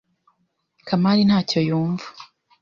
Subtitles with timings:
[0.87, 2.07] Kamari ntacyo yumva.